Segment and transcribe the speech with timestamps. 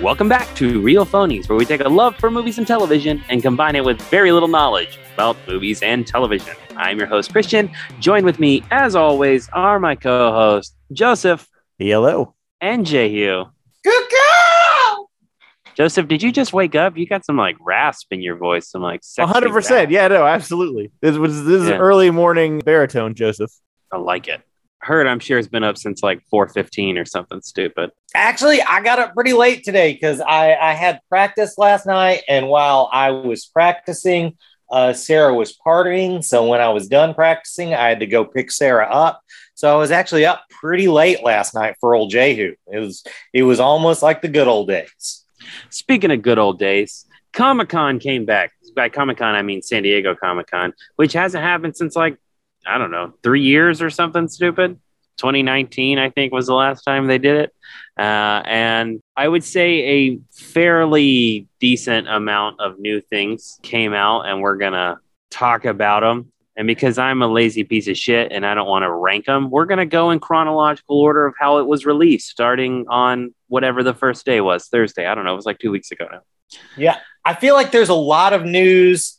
[0.00, 3.42] Welcome back to Real Phonies, where we take a love for movies and television and
[3.42, 6.54] combine it with very little knowledge about movies and television.
[6.76, 7.68] I'm your host, Christian.
[7.98, 11.48] Joined with me, as always, are my co hosts, Joseph
[11.78, 12.34] Hello.
[12.60, 13.44] and Jehu.
[13.82, 15.10] Good girl.
[15.74, 16.96] Joseph, did you just wake up?
[16.96, 19.88] You got some like rasp in your voice, some like sexy hundred percent.
[19.88, 19.90] rasp.
[19.90, 20.92] Yeah, no, absolutely.
[21.00, 21.78] This was this is Yeah.
[21.78, 23.50] early morning baritone, Joseph.
[23.92, 24.42] I like it.
[24.88, 27.90] Heard, I'm sure, has been up since like 4:15 or something stupid.
[28.14, 32.48] Actually, I got up pretty late today because I, I had practice last night, and
[32.48, 34.38] while I was practicing,
[34.70, 36.24] uh, Sarah was partying.
[36.24, 39.20] So when I was done practicing, I had to go pick Sarah up.
[39.54, 42.54] So I was actually up pretty late last night for old Jehu.
[42.72, 45.26] It was it was almost like the good old days.
[45.68, 48.52] Speaking of good old days, Comic Con came back.
[48.74, 52.16] By Comic Con, I mean San Diego Comic Con, which hasn't happened since like,
[52.68, 54.78] I don't know, three years or something stupid.
[55.18, 57.54] 2019, I think, was the last time they did it.
[57.98, 64.40] Uh, and I would say a fairly decent amount of new things came out, and
[64.40, 64.98] we're going to
[65.30, 66.32] talk about them.
[66.56, 69.48] And because I'm a lazy piece of shit and I don't want to rank them,
[69.48, 73.84] we're going to go in chronological order of how it was released, starting on whatever
[73.84, 75.06] the first day was Thursday.
[75.06, 75.32] I don't know.
[75.34, 76.22] It was like two weeks ago now.
[76.76, 79.17] Yeah, I feel like there's a lot of news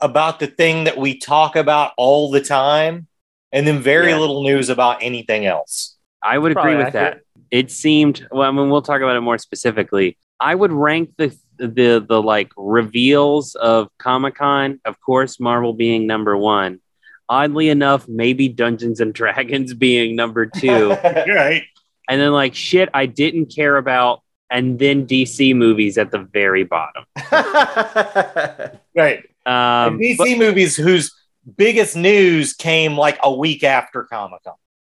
[0.00, 3.06] about the thing that we talk about all the time,
[3.52, 4.18] and then very Yeah.
[4.18, 5.96] little news about anything else.
[6.22, 7.20] I would agree Probably with that.
[7.50, 8.48] It seemed well.
[8.48, 10.16] I mean, we'll talk about it more specifically.
[10.40, 16.06] I would rank the the the like reveals of Comic Con, of course, Marvel being
[16.06, 16.80] number one.
[17.28, 21.64] Oddly enough, maybe Dungeons and Dragons being number two, right.
[22.08, 26.64] and then like shit I didn't care about, and then DC movies at the very
[26.64, 27.04] bottom.
[28.94, 29.24] right.
[29.46, 31.14] Um, and DC but- movies whose
[31.56, 34.54] biggest news came like a week after Comic Con.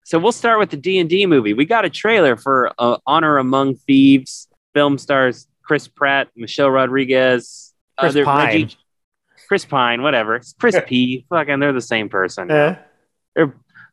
[0.05, 1.53] So we'll start with the D and D movie.
[1.53, 4.47] We got a trailer for uh, Honor Among Thieves.
[4.73, 8.47] Film stars Chris Pratt, Michelle Rodriguez, Chris other- Pine.
[8.47, 8.77] Reggie-
[9.49, 10.37] Chris Pine, whatever.
[10.37, 11.25] It's Chris P.
[11.29, 12.51] Fucking, they're the same person.
[12.51, 12.77] Eh.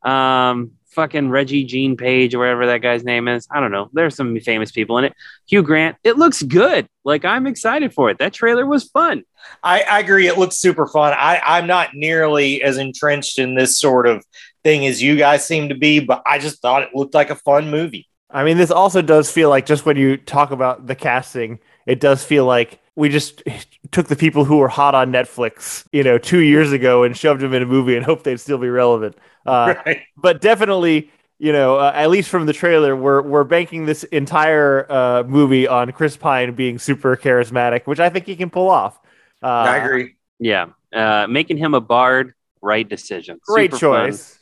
[0.03, 3.47] Um, fucking Regé-Jean Page or whatever that guy's name is.
[3.51, 3.89] I don't know.
[3.93, 5.13] There's some famous people in it.
[5.47, 5.97] Hugh Grant.
[6.03, 6.87] It looks good.
[7.03, 8.19] Like I'm excited for it.
[8.19, 9.23] That trailer was fun.
[9.61, 10.27] I, I agree.
[10.27, 11.13] It looks super fun.
[11.13, 14.23] I, I'm not nearly as entrenched in this sort of
[14.63, 17.35] thing as you guys seem to be, but I just thought it looked like a
[17.35, 18.07] fun movie.
[18.29, 21.99] I mean, this also does feel like just when you talk about the casting, it
[21.99, 23.41] does feel like we just
[23.91, 27.41] took the people who were hot on Netflix, you know, two years ago and shoved
[27.41, 29.17] them in a movie and hoped they'd still be relevant.
[29.45, 30.01] Uh, right.
[30.17, 34.89] but definitely, you know, uh, at least from the trailer, we're we're banking this entire
[34.91, 39.00] uh, movie on Chris Pine being super charismatic, which I think he can pull off.
[39.41, 40.15] Uh, I agree.
[40.39, 40.67] Yeah.
[40.94, 43.39] Uh, making him a bard, right decision.
[43.45, 44.39] Great Super choice.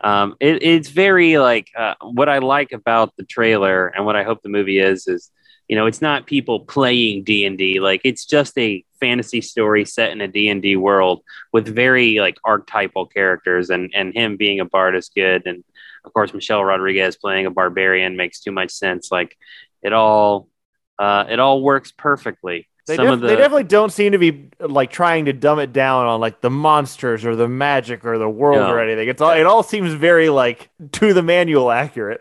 [0.00, 4.24] um, it, it's very like uh, what I like about the trailer and what I
[4.24, 5.30] hope the movie is is
[5.72, 9.86] you know it's not people playing D and D like it's just a fantasy story
[9.86, 14.36] set in a D and D world with very like archetypal characters and and him
[14.36, 15.64] being a bard is good and
[16.04, 19.34] of course Michelle Rodriguez playing a barbarian makes too much sense like
[19.82, 20.50] it all
[20.98, 22.68] uh, it all works perfectly.
[22.86, 25.58] They, Some def- of the they definitely don't seem to be like trying to dumb
[25.58, 28.70] it down on like the monsters or the magic or the world No.
[28.70, 29.08] or anything.
[29.08, 30.68] It's all it all seems very like
[31.00, 32.20] to the manual accurate.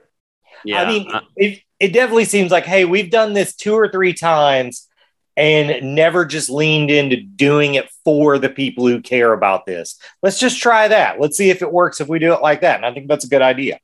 [0.64, 3.90] yeah I mean, uh, it, it definitely seems like, hey, we've done this two or
[3.90, 4.88] three times
[5.36, 9.98] and never just leaned into doing it for the people who care about this.
[10.22, 11.20] Let's just try that.
[11.20, 12.76] Let's see if it works if we do it like that.
[12.78, 13.80] And I think that's a good idea.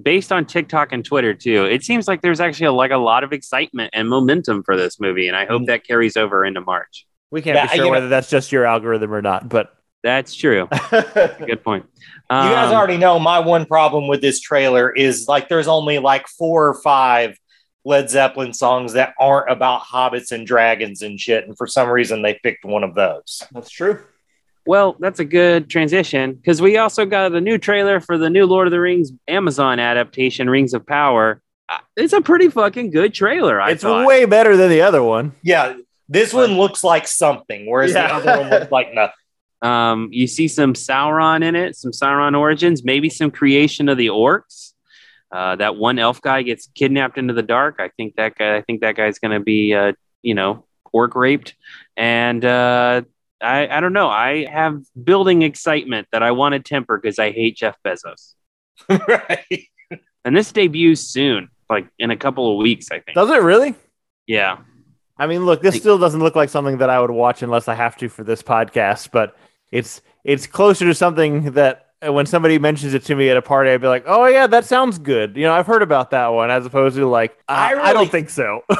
[0.00, 3.22] based on TikTok and Twitter too, it seems like there's actually a, like a lot
[3.24, 5.66] of excitement and momentum for this movie, and I hope Mm.
[5.66, 7.06] that carries over into March.
[7.30, 9.74] We can't Yeah, be sure you know- whether that's just your algorithm or not, but
[10.02, 10.68] That's true.
[10.92, 11.84] you Good point.
[11.96, 15.98] You guys Um, already know my one problem with this trailer is like there's only
[15.98, 17.36] like four or five
[17.84, 21.46] Led Zeppelin songs that aren't about hobbits and dragons and shit.
[21.46, 23.42] And for some reason, they picked one of those.
[23.52, 24.00] that's true.
[24.66, 28.44] Well, that's a good transition because we also got a new trailer for the new
[28.46, 31.40] Lord of the Rings Amazon adaptation, Rings of Power.
[31.68, 33.60] Uh, It's a pretty fucking good trailer.
[33.60, 34.06] I it's thought.
[34.06, 35.32] way better than the other one.
[35.42, 35.74] Yeah,
[36.08, 38.08] this one looks like something, whereas Yeah.
[38.20, 39.14] the other one looks like nothing.
[39.62, 44.08] Um, you see some Sauron in it, some Sauron origins, maybe some creation of the
[44.08, 44.72] orcs.
[45.32, 47.76] Uh, that one elf guy gets kidnapped into the dark.
[47.78, 48.56] I think that guy.
[48.56, 49.92] I think that guy's going to be, uh,
[50.22, 51.54] you know, orc raped.
[51.96, 53.02] And uh,
[53.40, 54.08] I, I don't know.
[54.08, 58.34] I have building excitement that I want to temper because I hate Jeff Bezos.
[58.88, 59.68] right.
[60.24, 62.90] And this debuts soon, like in a couple of weeks.
[62.90, 63.14] I think.
[63.14, 63.74] Does it really?
[64.26, 64.58] Yeah.
[65.16, 67.74] I mean, look, this still doesn't look like something that I would watch unless I
[67.74, 69.36] have to for this podcast, but
[69.72, 73.42] it's it's closer to something that uh, when somebody mentions it to me at a
[73.42, 76.28] party, I'd be like, "Oh yeah, that sounds good." You know, I've heard about that
[76.28, 78.62] one, as opposed to like, I, I I don't think so.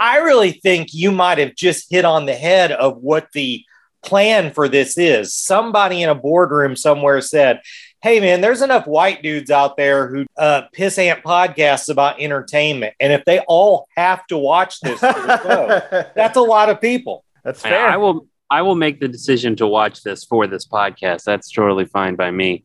[0.00, 3.64] I really think you might have just hit on the head of what the
[4.02, 5.34] plan for this is.
[5.34, 7.60] Somebody in a boardroom somewhere said,
[8.02, 12.94] Hey, man, there's enough white dudes out there who uh, piss ant podcasts about entertainment.
[13.00, 15.80] And if they all have to watch this show,
[16.14, 17.24] that's a lot of people.
[17.42, 17.88] That's I- fair.
[17.88, 21.24] I will I will make the decision to watch this for this podcast.
[21.24, 22.64] That's totally fine by me.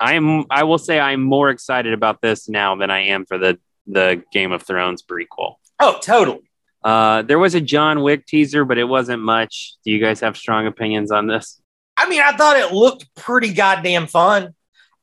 [0.00, 3.58] I'm I will say I'm more excited about this now than I am for the
[3.86, 5.54] the Game of Thrones prequel.
[5.80, 6.50] Oh, totally.
[6.82, 9.74] Uh, there was a John Wick teaser, but it wasn't much.
[9.84, 11.60] Do you guys have strong opinions on this?
[11.96, 14.54] I mean, I thought it looked pretty goddamn fun.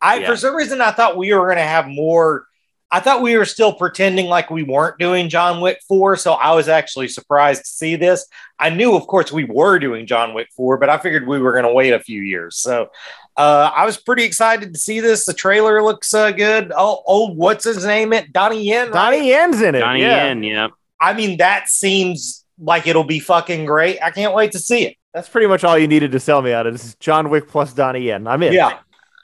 [0.02, 0.28] I, Yeah.
[0.28, 2.46] for some reason, I thought we were going to have more.
[2.92, 6.18] I thought we were still pretending like we weren't doing John Wick 4.
[6.18, 8.28] So I was actually surprised to see this.
[8.60, 11.54] I knew, of course, we were doing John Wick 4, but I figured we were
[11.54, 12.58] going to wait a few years.
[12.58, 12.90] So
[13.38, 15.26] uh, I was pretty excited to see this.
[15.26, 16.74] The trailer looks uh, good.
[16.76, 18.12] Oh, old, what's his name?
[18.12, 18.88] It Donnie Yen.
[18.88, 18.94] right?
[18.94, 19.80] Donnie Yen's in it.
[19.80, 20.28] Donnie yeah.
[20.28, 20.68] Yen, yeah.
[21.00, 24.00] I mean, that seems like it'll be fucking great.
[24.04, 24.98] I can't wait to see it.
[25.14, 26.76] That's pretty much all you needed to sell me on it.
[26.76, 28.28] Is John Wick plus Donnie Yen.
[28.28, 28.54] I'm in.
[28.54, 28.80] Yeah.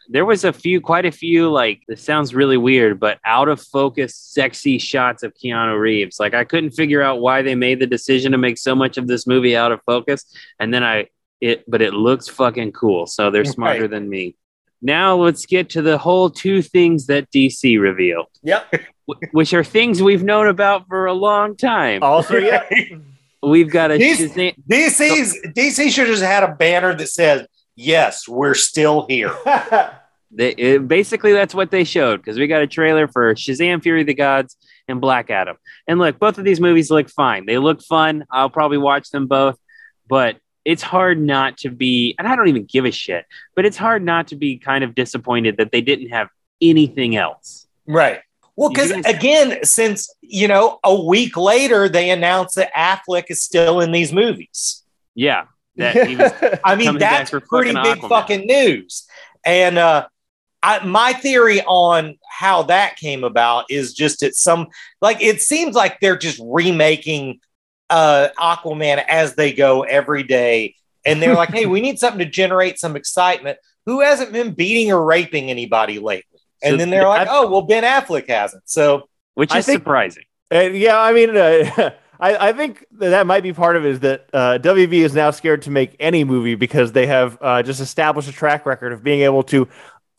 [0.10, 3.62] There was a few, quite a few, like this sounds really weird, but out of
[3.62, 6.20] focus, sexy shots of Keanu Reeves.
[6.20, 9.08] Like I couldn't figure out why they made the decision to make so much of
[9.08, 10.26] this movie out of focus.
[10.60, 11.08] And then I
[11.42, 13.06] it but it looks fucking cool.
[13.06, 13.90] So they're smarter Right.
[13.92, 14.36] than me.
[14.82, 18.74] Now let's get to the whole two things that DC revealed, Yep.
[19.32, 22.02] which are things we've known about for a long time.
[22.04, 22.64] Also, yeah.
[23.44, 27.46] We've got a These- Shazam- DC's DC should have had a banner that says,
[27.78, 29.34] "Yes, we're still here."
[30.30, 34.02] They, it, basically, that's what they showed because we got a trailer for Shazam: Fury
[34.02, 34.58] of the Gods
[34.88, 35.58] and Black Adam.
[35.88, 37.46] And look, both of these movies look fine.
[37.46, 38.26] They look fun.
[38.32, 39.58] I'll probably watch them both,
[40.08, 42.14] but it's hard not to be.
[42.20, 43.26] And I don't even give a shit.
[43.56, 46.28] But it's hard not to be kind of disappointed that they didn't have
[46.62, 47.68] anything else.
[47.86, 48.22] right.
[48.58, 53.80] Well, because again, since you know, a week later they announced that Affleck is still
[53.80, 54.84] in these movies.
[55.14, 55.46] Yeah,
[55.78, 56.32] that he was
[56.64, 58.10] I mean, that's pretty fucking big Aquaman.
[58.10, 59.08] fucking news.
[59.46, 60.08] And uh,
[60.62, 64.68] I, my theory on how that came about is just at some
[65.02, 67.40] like it seems like they're just remaking
[67.90, 70.76] uh, Aquaman as they go every day,
[71.06, 74.92] and they're like, "Hey, we need something to generate some excitement." Who hasn't been beating
[74.92, 76.42] or raping anybody lately?
[76.62, 79.80] And So then they're like, I- "Oh, well, Ben Affleck hasn't." So which is think-
[79.80, 80.24] surprising.
[80.52, 83.90] And yeah, I mean, uh, I, I think that, that might be part of it
[83.92, 87.62] is that uh, WB is now scared to make any movie because they have uh,
[87.64, 89.68] just established a track record of being able to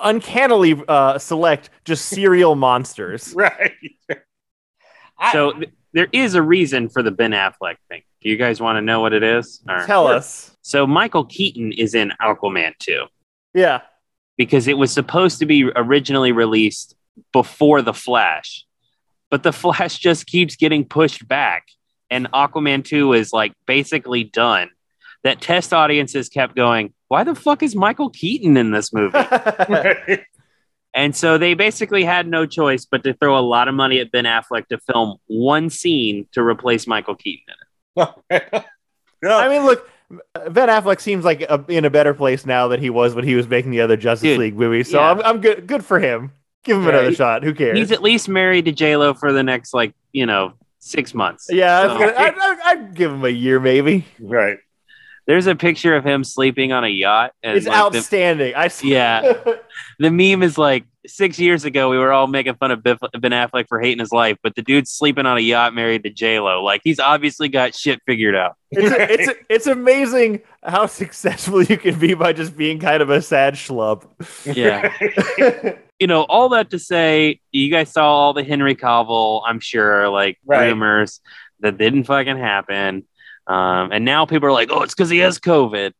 [0.00, 3.34] uncannily uh, select just serial monsters.
[3.34, 3.72] right.
[5.18, 8.02] I, So th- there is a reason for the Ben Affleck thing.
[8.20, 9.60] Do you guys want to know what it is?
[9.68, 10.56] Or- Tell us.
[10.62, 13.06] So Michael Keaton is in Aquaman 2
[13.54, 13.80] Yeah.
[14.36, 16.94] because it was supposed to be originally released
[17.32, 18.64] before The Flash,
[19.30, 21.66] but The Flash just keeps getting pushed back,
[22.10, 24.70] and Aquaman 2 is like basically done.
[25.24, 29.18] That test audiences kept going, why the fuck is Michael Keaton in this movie?
[30.94, 34.12] and so they basically had no choice but to throw a lot of money at
[34.12, 37.54] Ben Affleck to film one scene to replace Michael Keaton
[37.96, 38.64] in it.
[39.24, 39.90] I mean, look,
[40.50, 43.34] Ben Affleck seems like a, in a better place now than he was when he
[43.34, 44.90] was making the other Justice Dude, League movies.
[44.90, 45.10] So yeah.
[45.10, 45.66] I'm, I'm good.
[45.66, 46.32] Good for him.
[46.64, 47.42] Give him Yeah, another he- shot.
[47.42, 47.76] Who cares?
[47.76, 50.52] He's at least married to J Lo for the next like you know
[50.88, 51.46] six months.
[51.50, 54.06] yeah, So- gonna, I'd, I'd, I'd give him a year, maybe.
[54.20, 54.58] right.
[55.26, 57.32] There's a picture of him sleeping on a yacht.
[57.42, 58.54] And It's like, the, outstanding.
[58.54, 59.34] I s- Yeah.
[59.98, 63.68] the meme is like six years ago we were all making fun of Ben Affleck
[63.68, 66.64] for hating his life, but the dude's sleeping on a yacht married to J Lo.
[66.64, 68.56] Like he's obviously got shit figured out.
[68.70, 73.20] it's, it's it's amazing how successful you can be by just being kind of a
[73.20, 74.06] sad schlub.
[74.46, 74.94] Yeah.
[75.98, 80.08] you know, all that to say, you guys saw all the Henry Cavill, I'm sure,
[80.08, 80.68] like Right.
[80.68, 81.20] rumors
[81.60, 83.04] that didn't fucking happen.
[83.46, 85.92] Um, and now people are like, oh, it's because he has COVID.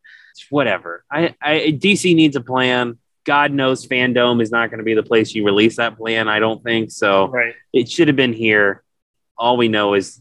[0.50, 1.04] Whatever.
[1.10, 2.98] I, I DC needs a plan.
[3.24, 6.28] God knows FanDome is not going to be the place you release that plan.
[6.28, 7.28] I don't think so.
[7.28, 7.54] right.
[7.72, 8.82] It should have been here.
[9.36, 10.20] All we know is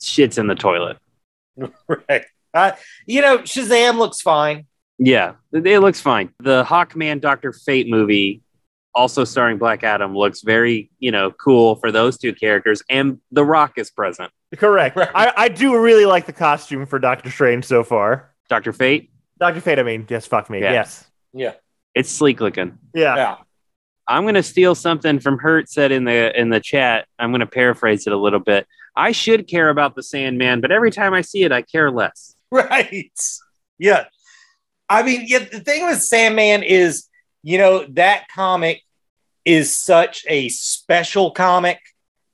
[0.00, 0.98] shit's in the toilet.
[1.88, 2.24] Right.
[2.54, 2.72] Uh,
[3.06, 4.66] you know, Shazam looks fine.
[4.98, 6.30] Yeah, it it looks fine.
[6.38, 8.40] The Hawkman Doctor Fate movie,
[8.96, 13.44] also starring Black Adam, looks very you know cool for those two characters, and The
[13.44, 14.32] Rock is present.
[14.56, 14.96] Correct.
[14.96, 15.10] Right.
[15.14, 18.32] I, I do really like the costume for Doctor Strange so far.
[18.48, 19.78] Doctor Fate, Doctor Fate.
[19.78, 20.60] I mean, yes, fuck me.
[20.60, 20.72] Yeah.
[20.72, 21.04] Yes.
[21.32, 21.52] Yeah.
[21.94, 22.78] it's sleek looking.
[22.94, 23.16] Yeah.
[23.16, 23.36] Yeah.
[24.08, 27.06] I'm gonna steal something from Hurt said in the in the chat.
[27.18, 28.66] I'm gonna paraphrase it a little bit.
[28.96, 32.34] I should care about the Sandman, but every time I see it, I care less.
[32.50, 33.12] Right.
[33.78, 34.04] Yeah.
[34.88, 37.08] I mean, yeah, the thing with Sandman is
[37.46, 38.82] you know, that comic
[39.46, 41.78] is such a special comic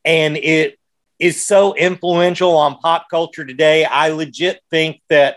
[0.05, 0.79] and it
[1.19, 3.85] is so influential on pop culture today.
[3.85, 5.37] I legit think that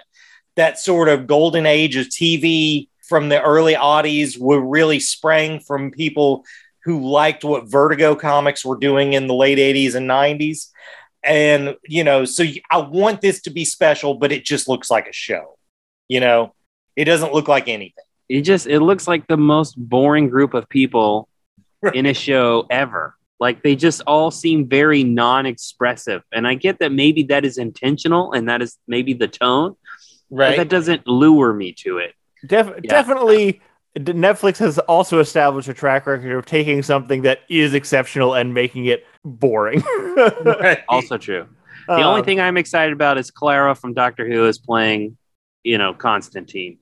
[0.56, 5.92] that sort of golden age of TV from the early oddies were really sprang from
[5.92, 6.46] people
[6.86, 10.70] who liked what Vertigo comics were doing in the late 80s and 90s.
[11.24, 15.08] And, you know, so I want this to be special, but it just looks like
[15.08, 15.58] a show.
[16.08, 16.54] You know,
[16.96, 18.04] it doesn't look like anything.
[18.30, 21.28] It just it looks like the most boring group of people
[21.94, 23.16] in a show ever.
[23.40, 26.24] Like they just all seem very non-expressive.
[26.32, 29.76] And I get that maybe that is intentional and that is maybe the tone,
[30.30, 32.14] but that doesn't lure me to it.
[32.46, 32.90] Def- yeah.
[32.90, 33.62] Definitely
[33.98, 38.86] Netflix has also established a track record of taking something that is exceptional and making
[38.86, 39.82] it boring.
[40.18, 40.84] right.
[40.90, 41.48] Also true.
[41.88, 45.18] The um, only thing I'm excited about is Clara from Doctor Who is playing,
[45.64, 46.80] you know, Constantine.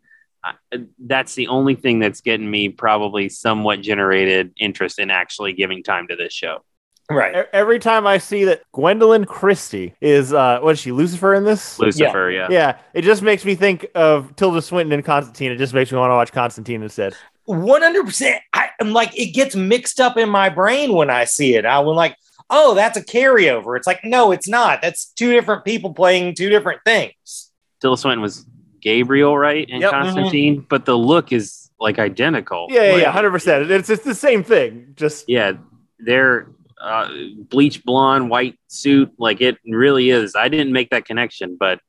[1.00, 6.08] That's the only thing that's getting me probably somewhat generated interest in actually giving time
[6.08, 6.64] to this show.
[7.10, 7.48] Right.
[7.52, 11.78] Every time I see that Gwendoline Christie is, uh, what is she, Lucifer in this?
[11.78, 12.48] Lucifer, yeah.
[12.50, 12.58] yeah.
[12.58, 12.78] Yeah.
[12.94, 15.52] It just makes me think of Tilda Swinton and Constantine.
[15.52, 17.14] It just makes me want to watch Constantine instead.
[17.48, 18.38] 100%.
[18.54, 21.66] I, am like, it gets mixed up in my brain when I see it.
[21.66, 22.16] I'm like,
[22.50, 23.76] oh, that's a carryover.
[23.76, 24.82] It's like, no, it's not.
[24.82, 27.52] That's two different people playing two different things.
[27.82, 28.46] Tilda Swinton was
[28.84, 29.68] Gabriel, right?
[29.72, 29.92] And yep.
[29.92, 30.66] Constantine, mm-hmm.
[30.70, 32.68] but the look is like identical.
[32.70, 33.70] Yeah, yeah, yeah, 100%.
[33.70, 34.94] It's, it's the same thing.
[34.96, 35.54] Just, yeah,
[36.00, 36.50] they're
[36.80, 37.10] uh,
[37.50, 39.12] bleach blonde, white suit.
[39.18, 40.36] Like it really is.
[40.36, 41.80] I didn't make that connection, but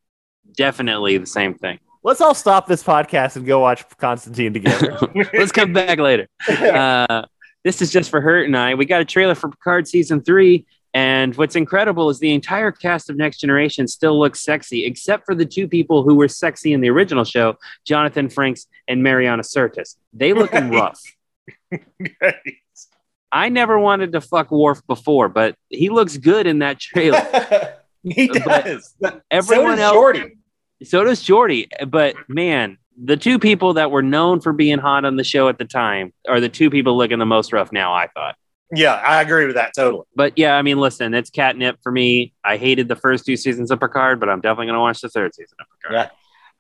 [0.56, 1.80] definitely the same thing.
[2.02, 4.98] Let's all stop this podcast and go watch Constantine together.
[5.32, 6.28] Let's come back later.
[6.48, 7.24] Uh,
[7.64, 8.74] this is just for Hurt and I.
[8.74, 10.66] We got a trailer for Picard season three.
[10.94, 15.34] And what's incredible is the entire cast of Next Generation still looks sexy, except for
[15.34, 19.96] the two people who were sexy in the original show, Jonathan Frakes and Marina Sirtis.
[20.12, 21.02] They looking rough.
[23.32, 27.74] I never wanted to fuck Worf before, but he looks good in that trailer.
[28.04, 28.94] he does.
[29.00, 30.30] But everyone so else, Geordi.
[30.84, 31.66] So does Geordi.
[31.90, 35.58] But man, the two people that were known for being hot on the show at
[35.58, 37.92] the time are the two people looking the most rough now.
[37.92, 38.36] I thought.
[38.72, 40.04] Yeah, I agree with that totally.
[40.16, 42.32] But yeah, I mean, listen, it's catnip for me.
[42.44, 45.08] I hated the first two seasons of Picard, but I'm definitely going to watch the
[45.08, 46.10] third season of Picard.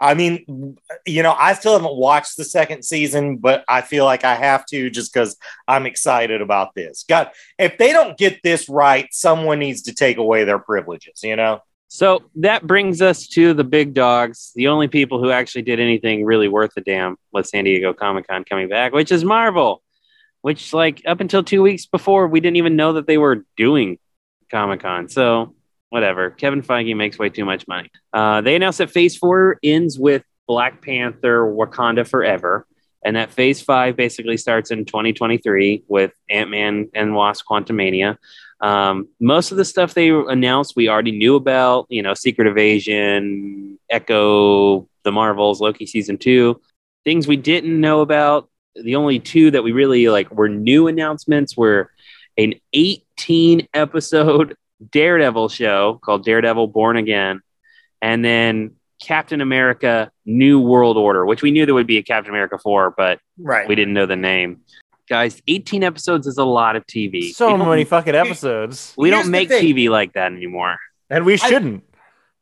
[0.00, 4.24] I mean, you know, I still haven't watched the second season, but I feel like
[4.24, 5.36] I have to just because
[5.68, 7.04] I'm excited about this.
[7.08, 11.36] God, if they don't get this right, someone needs to take away their privileges, you
[11.36, 11.60] know?
[11.88, 16.24] So that brings us to the big dogs, the only people who actually did anything
[16.24, 19.80] really worth a damn with San Diego Comic Con coming back, which is Marvel,
[20.44, 23.98] which, like, up until two weeks before, we didn't even know that they were doing
[24.50, 25.08] Comic Con.
[25.08, 25.54] So
[25.88, 26.28] whatever.
[26.28, 27.90] Kevin Feige makes way too much money.
[28.12, 32.66] Uh, they announced that Phase Four ends with Black Panther: Wakanda Forever,
[33.02, 38.18] and that Phase Five basically starts in 2023 with Ant Man and Wasp: Quantumania.
[38.60, 41.86] Um, most of the stuff they announced we already knew about.
[41.88, 46.60] You know, Secret Invasion, Echo, The Marvels, Loki season two.
[47.02, 48.50] Things we didn't know about.
[48.74, 51.90] The only two that we really like were new announcements were
[52.36, 54.56] an 18 episode
[54.90, 57.40] Daredevil show called Daredevil Born Again,
[58.02, 62.30] and then Captain America New World Order, which we knew there would be a Captain
[62.30, 63.68] America 4, but right.
[63.68, 64.62] we didn't know the name.
[65.08, 67.32] Guys, 18 episodes is a lot of TV.
[67.32, 68.94] So many fucking episodes.
[68.96, 70.78] We don't make TV like that anymore.
[71.10, 71.84] And we shouldn't.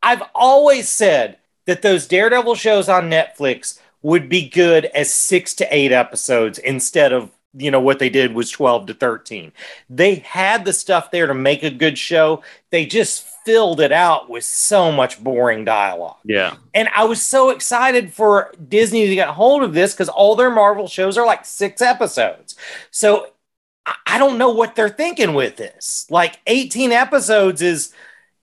[0.03, 5.55] I've, I've always said that those Daredevil shows on Netflix would be good as six
[5.55, 9.53] to eight episodes instead of you know what they did was 12 to 13
[9.91, 12.43] they had the stuff there to make a good show.
[12.71, 16.19] They just filled it out with so much boring dialogue.
[16.25, 16.57] Yeah.
[16.75, 20.51] And i was so excited for disney to get hold of this because all their
[20.51, 22.57] marvel shows are like six episodes.
[22.91, 23.29] So
[24.07, 26.07] i don't know what they're thinking with this.
[26.11, 27.93] Like 18 episodes is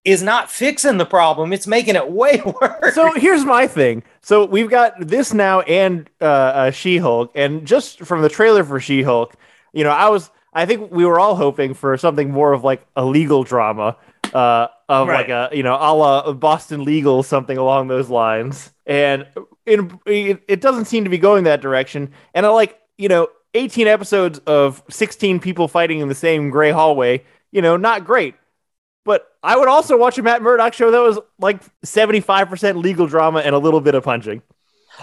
[0.05, 1.51] is not fixing the problem.
[1.51, 2.95] It's making it way worse.
[2.95, 4.03] So here's my thing.
[4.21, 8.63] So we've got this now and uh, uh, She Hulk, and just from the trailer
[8.63, 9.35] for She Hulk,
[9.73, 12.85] you know, I was, I think we were all hoping for something more of like
[12.95, 13.97] a legal drama,
[14.33, 15.27] uh, of right.
[15.27, 18.71] like a, you know, a la Boston Legal, something along those lines.
[18.85, 19.27] And
[19.65, 22.11] in, it, it doesn't seem to be going that direction.
[22.33, 26.71] And I like, you know, 18 episodes of 16 people fighting in the same gray
[26.71, 28.35] hallway, you know, not great.
[29.05, 33.39] But I would also watch a Matt Murdock show that was like 75% legal drama
[33.39, 34.41] and a little bit of punching.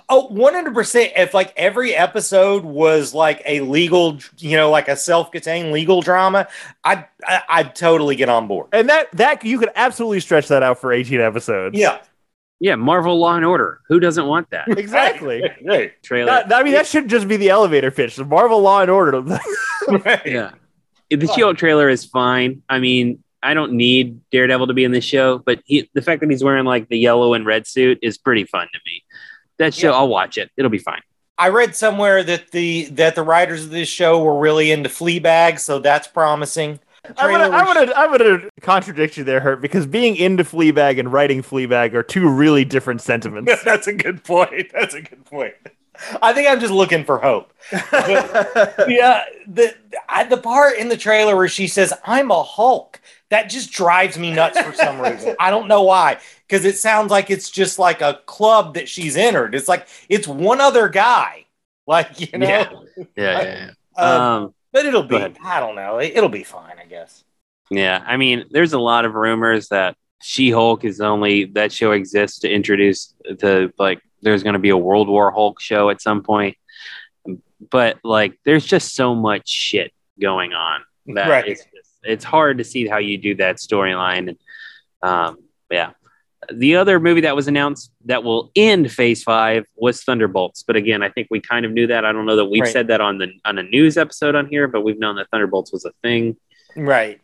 [0.09, 1.13] Oh, 100%.
[1.17, 6.49] If like every episode was like a legal, you know, like a self-contained legal drama,
[6.85, 7.07] I'd,
[7.49, 8.69] I'd totally get on board.
[8.73, 11.79] And that, that you could absolutely stretch that out for 18 episodes.
[11.79, 11.99] Yeah.
[12.59, 13.81] Yeah, Marvel Law and Order.
[13.89, 15.43] Who doesn't want that Exactly.
[15.65, 15.93] Right.
[16.03, 16.27] trailer?
[16.27, 18.17] That- I mean, that should just be the elevator pitch.
[18.17, 19.21] The Marvel Law and Order.
[19.89, 20.27] right.
[20.27, 20.51] yeah,
[21.11, 22.63] the She-Hulk trailer is fine.
[22.69, 26.21] I mean, I don't need Daredevil to be in this show, but he, the fact
[26.21, 29.05] that he's wearing like the yellow and red suit is pretty fun to me.
[29.59, 29.99] That show, Yeah.
[29.99, 30.51] I'll watch it.
[30.57, 31.01] It'll be fine.
[31.39, 35.59] I read somewhere that the that the writers of this show were really into Fleabag,
[35.61, 36.81] so that's promising.
[37.19, 41.13] I'm gonna, I'm gonna, I'm gonna contradict you there, Hurt, because being into Fleabag and
[41.13, 43.63] writing Fleabag are two really different sentiments.
[43.65, 44.73] That's a good point.
[44.73, 45.55] That's a good point.
[46.21, 47.53] I think I'm just looking for hope.
[47.73, 49.75] yeah, the
[50.09, 53.01] I, the part in the trailer where she says I'm a Hulk
[53.31, 55.35] that just drives me nuts for some reason.
[55.41, 59.17] I don't know why because it sounds like it's just like a club that she's
[59.17, 59.55] entered.
[59.55, 61.47] It's like it's one other guy,
[61.87, 62.47] like you know.
[62.47, 62.71] Yeah.
[62.97, 63.71] Yeah, yeah, yeah.
[64.03, 65.17] Um, um, but it'll be.
[65.17, 65.37] ahead.
[65.43, 65.99] I don't know.
[65.99, 67.25] It, it'll be fine, I guess.
[67.71, 68.03] yeah.
[68.07, 72.51] I mean, there's a lot of rumors that She-Hulk is only that show exists to
[72.51, 76.57] introduce the like there's going to be a World War Hulk show at some point,
[77.71, 80.83] but like there's just so much shit going on
[81.15, 81.47] that Right.
[81.47, 81.76] it's just,
[82.07, 84.29] it's hard to see how you do that storyline.
[84.31, 84.39] And
[85.03, 85.39] um,
[85.71, 85.91] yeah.
[86.53, 91.03] The other movie that was announced that will end Phase Five was Thunderbolts, but again,
[91.03, 92.05] I think we kind of knew that.
[92.05, 92.73] I don't know that we've Right.
[92.73, 95.73] said that on the on a news episode on here, but we've known that Thunderbolts
[95.73, 96.37] was a thing.
[96.77, 97.21] Right.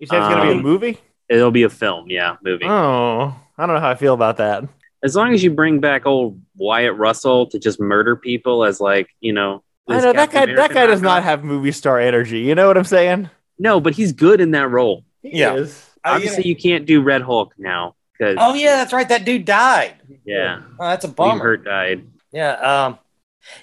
[0.00, 0.98] You said it's gonna be a Um, movie?
[1.28, 2.64] It'll be a film, yeah, movie.
[2.66, 4.64] Oh, I don't know how I feel about that.
[5.04, 9.08] As long as you bring back old Wyatt Russell to just murder people as like,
[9.20, 10.62] you know, I know that Captain guy.
[10.66, 12.40] That guy does not have movie star energy.
[12.40, 13.30] You know what I'm saying?
[13.58, 15.04] No, but he's good in that role.
[15.22, 15.54] He Yeah.
[15.54, 15.90] is.
[16.04, 19.08] Obviously, you can't do Red Hulk now because Oh yeah, that's right.
[19.08, 19.94] That dude died.
[20.24, 21.44] yeah, Oh, that's a William bummer.
[21.50, 22.06] Hurt died.
[22.32, 22.52] Yeah.
[22.52, 22.98] Um.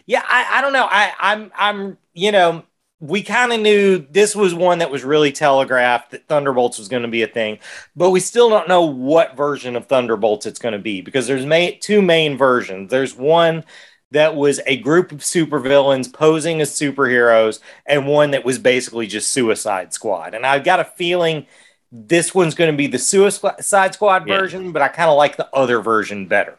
[0.06, 0.24] Yeah.
[0.28, 0.58] I.
[0.58, 0.88] I don't know.
[0.90, 1.12] I.
[1.20, 1.52] I'm.
[1.56, 1.98] I'm.
[2.14, 2.64] You know.
[3.04, 7.02] We kind of knew this was one that was really telegraphed that Thunderbolts was going
[7.02, 7.58] to be a thing,
[7.96, 11.44] but we still don't know what version of Thunderbolts it's going to be because there's
[11.44, 12.92] ma- two main versions.
[12.92, 13.64] There's one
[14.12, 19.30] that was a group of supervillains posing as superheroes, and one that was basically just
[19.30, 20.34] Suicide Squad.
[20.34, 21.48] And I've got a feeling
[21.92, 24.38] this one's going to be the Suicide Squad Yeah.
[24.38, 26.58] version, but I kind of like the other version better.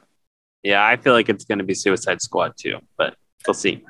[0.62, 3.83] Yeah, I feel like it's going to be Suicide Squad too, but we'll see.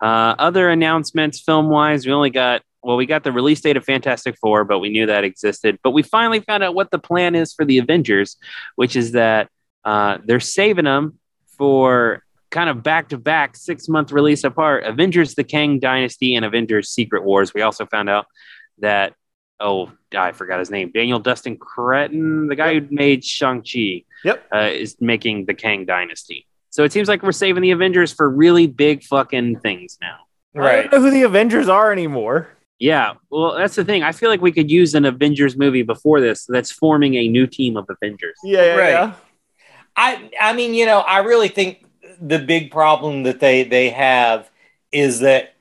[0.00, 3.84] Uh, other announcements, film wise, we only got well, we got the release date of
[3.84, 5.76] Fantastic Four, but we knew that existed.
[5.82, 8.36] But we finally found out what the plan is for the Avengers,
[8.76, 9.48] which is that
[9.84, 11.18] uh, they're saving them
[11.58, 12.22] for
[12.56, 14.84] kind of back to back six month release apart.
[14.84, 17.52] Avengers: The Kang Dynasty and Avengers: Secret Wars.
[17.54, 18.26] We also found out
[18.78, 19.12] that
[19.60, 24.46] oh, I forgot his name, Daniel Destin Cretton, the guy who made Shang Chi Yep.
[24.54, 26.46] uh, is making the Kang Dynasty.
[26.68, 30.18] So it seems like we're saving the Avengers for really big fucking things now.
[30.54, 30.80] Right.
[30.80, 32.48] I don't know who the Avengers are anymore.
[32.78, 34.02] Yeah, well, that's the thing.
[34.02, 37.46] I feel like we could use an Avengers movie before this that's forming a new
[37.46, 38.38] team of Avengers.
[38.44, 38.90] Yeah, yeah, Right.
[38.90, 39.12] yeah.
[39.96, 41.85] I I mean, you know, I really think
[42.20, 44.50] the big problem that they they have
[44.92, 45.54] is that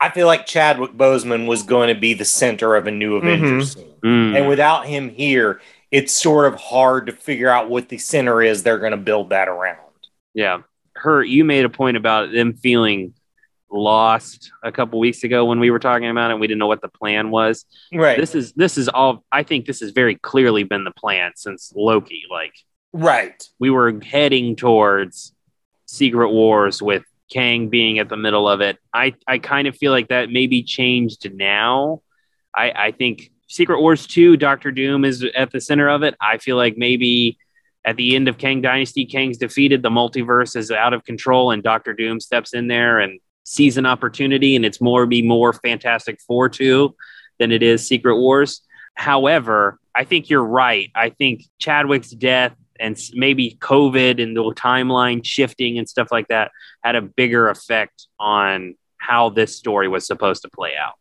[0.00, 3.74] I feel like Chadwick Boseman was going to be the center of a new Avengers
[3.76, 3.94] team.
[4.04, 4.36] Mm.
[4.36, 8.62] And without him here, it's sort of hard to figure out what the center is
[8.62, 9.78] they're going to build that around.
[10.34, 10.62] Yeah,
[10.94, 11.22] her.
[11.22, 13.14] You made a point about them feeling
[13.70, 16.38] lost a couple weeks ago when we were talking about it.
[16.38, 17.64] We didn't know what the plan was.
[17.92, 18.18] Right.
[18.18, 19.24] This is this is all.
[19.30, 22.24] I think this has very clearly been the plan since Loki.
[22.30, 22.54] Like
[22.92, 23.42] right.
[23.58, 25.33] we were heading towards
[25.94, 28.78] Secret Wars with Kang being at the middle of it.
[28.92, 32.02] I, I kind of feel like that maybe changed now.
[32.54, 36.14] I, I think Secret Wars 2, Doctor Doom is at the center of it.
[36.20, 37.38] I feel like maybe
[37.84, 41.62] at the end of Kang Dynasty, Kang's defeated, the multiverse is out of control, and
[41.62, 46.20] Doctor Doom steps in there and sees an opportunity, and it's more be more Fantastic
[46.22, 46.94] Four 2
[47.38, 48.62] than it is Secret Wars.
[48.94, 50.90] However, I think you're right.
[50.94, 56.50] I think Chadwick's death and maybe COVID and the timeline shifting and stuff like that
[56.82, 60.94] had a bigger effect on how this story was supposed to play out.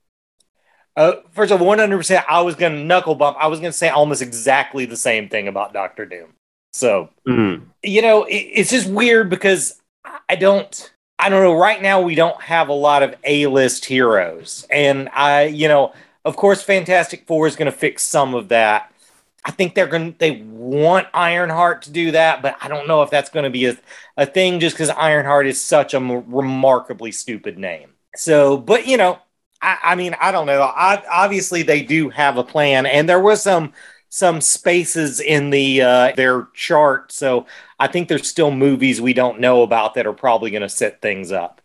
[0.95, 3.37] Uh, first of all, 100%, I was going to knuckle bump.
[3.39, 6.33] I was going to say almost exactly the same thing about Doctor Doom.
[6.73, 7.63] So, Mm.
[7.81, 9.81] you know, it, it's just weird because
[10.29, 11.53] I don't, I don't know.
[11.53, 15.93] Right now, we don't have a lot of A-list heroes, and I, you know,
[16.25, 18.92] of course, Fantastic Four is going to fix some of that.
[19.45, 23.01] I think they're going to, they want Ironheart to do that, but I don't know
[23.01, 23.77] if that's going to be a,
[24.15, 27.89] a thing just because Ironheart is such a m- remarkably stupid name.
[28.15, 29.19] So, but you know,
[29.61, 30.61] I, I mean, I don't know.
[30.61, 33.73] I, obviously, they do have a plan, and there was some
[34.09, 37.11] some spaces in the uh, their chart.
[37.11, 37.47] So
[37.79, 41.01] I think there's still movies we don't know about that are probably going to set
[41.01, 41.61] things up.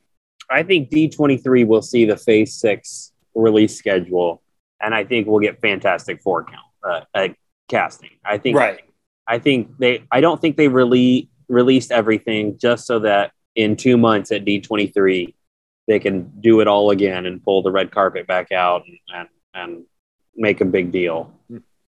[0.51, 4.43] I think D23 will see the Phase 6 release schedule,
[4.81, 7.29] and I think we'll get Fantastic Four count, uh,
[7.69, 8.11] casting.
[8.25, 8.81] I think Right.
[9.27, 10.05] I think they.
[10.11, 15.35] I don't think they really released everything just so that in two months at D23
[15.87, 19.29] they can do it all again and pull the red carpet back out and and,
[19.55, 19.85] and
[20.37, 21.33] make a big deal.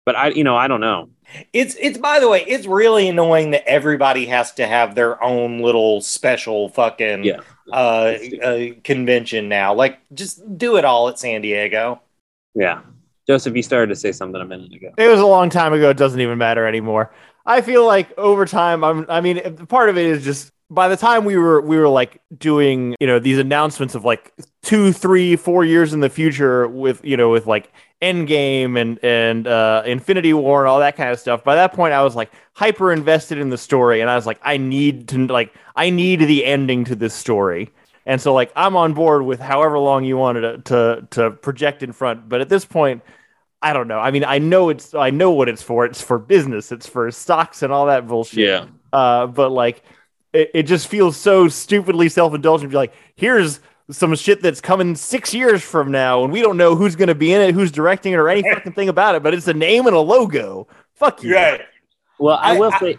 [0.06, 1.08] But I, you know, I don't know.
[1.52, 5.60] It's it's by the way, it's really annoying that everybody has to have their own
[5.60, 7.40] little special fucking Yeah.
[7.72, 9.74] uh, uh convention now.
[9.74, 12.02] Like just do it all at San Diego.
[12.54, 12.82] Yeah,
[13.26, 14.92] Joseph, you started to say something a minute ago.
[14.98, 15.90] It was a long time ago.
[15.90, 17.12] It doesn't even matter anymore.
[17.46, 20.96] I feel like over time, I'm, I mean, part of it is just by the
[20.96, 24.32] time we were we were like doing you know these announcements of like
[24.62, 29.46] two, three, four years in the future with you know with like Endgame and and
[29.46, 31.44] uh, Infinity War and all that kind of stuff.
[31.44, 34.38] By that point, I was like hyper invested in the story, and I was like,
[34.42, 37.70] I need to like I need the ending to this story.
[38.06, 40.58] And so like I'm on board with however long you wanted to,
[40.98, 42.28] to to project in front.
[42.28, 43.02] But at this point,
[43.62, 43.98] I don't know.
[43.98, 45.86] I mean, I know it's I know what it's for.
[45.86, 46.70] It's for business.
[46.70, 48.40] It's for stocks and all that bullshit.
[48.46, 49.82] Yeah, Uh, but like
[50.34, 52.68] it, it just feels so stupidly self-indulgent.
[52.70, 56.56] to Be like, here's some shit that's coming six years from now, and we don't
[56.56, 59.22] know who's gonna be in it, who's directing it, or any fucking thing about it.
[59.22, 60.66] But it's a name and a logo.
[60.94, 61.30] Fuck you.
[62.18, 62.98] Well, I, I- will I- say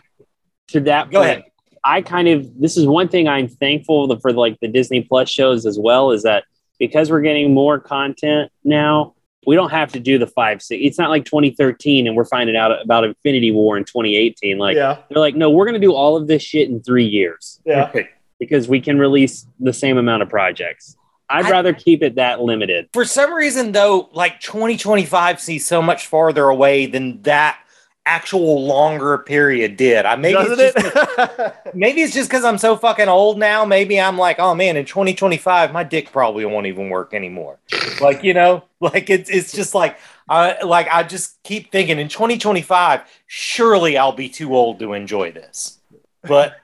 [0.69, 1.43] to that Go point, ahead.
[1.86, 5.67] I kind of this is one thing I'm thankful for like the Disney Plus shows
[5.67, 6.45] as well is that
[6.80, 9.13] because we're getting more content now,
[9.45, 10.82] we don't have to do the five six.
[10.84, 14.58] It's not like 2013 and we're finding out about Infinity War in 2018.
[14.58, 14.98] Like yeah.
[15.08, 17.91] they're like, no, we're gonna do all of this shit in three years Yeah.
[18.39, 20.98] because we can release the same amount of projects.
[21.30, 22.89] I'd I- rather keep it that limited.
[22.93, 27.60] For some reason, though, like 2025 seems so much farther away than that
[28.05, 30.05] actual longer period did.
[30.05, 30.93] I maybe Doesn't it's it?
[30.93, 33.65] just, maybe it's just because I'm so fucking old now.
[33.65, 37.59] Maybe I'm like, oh man, in 2025, my dick probably won't even work anymore.
[38.01, 39.97] like you know, like it's it's just like.
[40.27, 45.31] Uh, like I just keep thinking in 2025, surely I'll be too old to enjoy
[45.31, 45.77] this.
[46.23, 46.55] But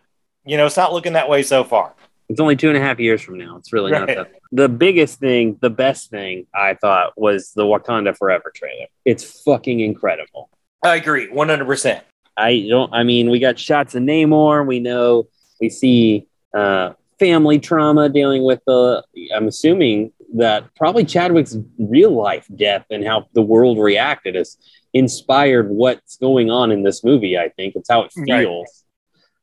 [0.45, 1.93] you know, it's not looking that way so far.
[2.30, 3.58] It's only two and a half years from now.
[3.58, 4.32] It's really not that.
[4.51, 8.88] The biggest thing, the best thing I thought was the Wakanda Forever trailer.
[9.06, 10.49] It's fucking incredible.
[10.84, 11.65] I agree, 100.
[11.65, 12.04] percent
[12.38, 12.91] I don't.
[12.94, 14.65] I mean, we got shots of Namor.
[14.65, 15.28] We know
[15.60, 19.04] we see uh, family trauma dealing with the.
[19.36, 24.58] I'm assuming that probably Chadwick's real life death and how the world reacted has
[24.94, 27.38] inspired what's going on in this movie.
[27.38, 28.41] I think it's how it Right.
[28.46, 28.84] feels.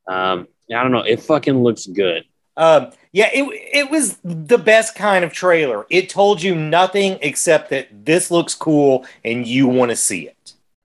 [0.06, 1.00] Um, I don't know.
[1.02, 2.24] It fucking looks good.
[2.56, 3.44] Um, yeah, it
[3.84, 5.86] it was the best kind of trailer.
[5.90, 10.36] It told you nothing except that this looks cool and you want to see it.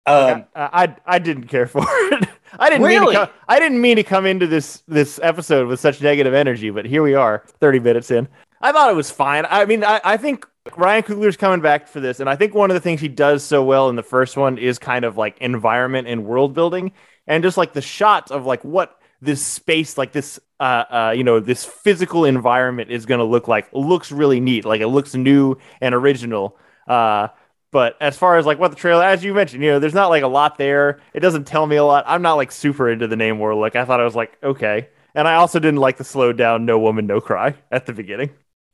[0.06, 2.28] Um, I, I I didn't care for it.
[2.60, 3.16] I didn't mean Really?
[3.16, 6.70] to come, I didn't mean to come into this this episode with such negative energy,
[6.70, 8.28] but here we are, 30 minutes in.
[8.62, 9.46] I thought it was fine.
[9.50, 12.70] I mean, I, I think Ryan Coogler's coming back for this, and I think one
[12.70, 15.38] of the things he does so well in the first one is kind of like
[15.40, 16.92] environment and world building,
[17.28, 21.24] and just like the shots of like what this space, like this, uh, uh, you
[21.24, 23.70] know, this physical environment is going to look like.
[23.72, 24.66] Looks really neat.
[24.66, 26.58] Like it looks new and original.
[26.88, 27.28] Uh,
[27.72, 30.10] but as far as like what the trailer, as you mentioned, you know, there's not
[30.10, 31.00] like a lot there.
[31.14, 32.04] It doesn't tell me a lot.
[32.08, 33.76] I'm not like super into the Namor look.
[33.76, 36.78] I thought I was like okay, and I also didn't like the slow down, no
[36.78, 38.32] woman, no cry at the beginning.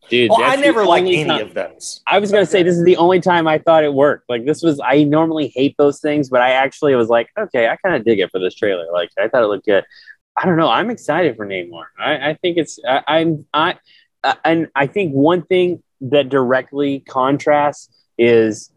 [0.10, 2.02] Dude, well, I never liked only any time- of those.
[2.08, 4.30] I was gonna say this is the only time I thought it worked.
[4.30, 7.76] Like this was I normally hate those things, but I actually was like, okay, I
[7.78, 8.86] kind of dig it for this trailer.
[8.92, 9.84] Like I thought it looked good.
[10.38, 10.70] I don't know.
[10.70, 11.86] I'm excited for Namor.
[12.00, 13.78] I, I think it's I, I'm I
[14.24, 18.72] uh, and I think one thing that directly contrasts is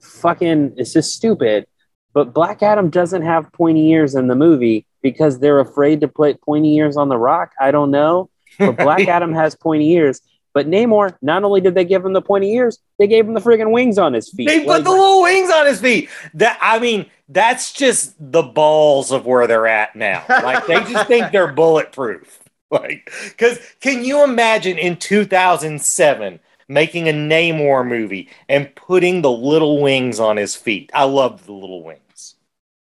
[0.00, 1.66] fucking it's just stupid.
[2.12, 6.40] But Black Adam doesn't have pointy ears in the movie because they're afraid to put
[6.42, 7.52] pointy ears on the Rock.
[7.60, 10.20] I don't know, but Black Adam has pointy ears.
[10.52, 13.40] But Namor, not only did they give him the pointy ears, they gave him the
[13.40, 14.46] friggin' wings on his feet.
[14.46, 16.08] They put Like, the little wings on his feet.
[16.34, 20.24] That I mean, that's just the balls of where they're at now.
[20.28, 22.38] Like they just think they're bulletproof.
[22.70, 29.80] Like, because can you imagine in 2007 making a Namor movie and putting the little
[29.80, 30.90] wings on his feet?
[30.94, 32.36] I loved the little wings.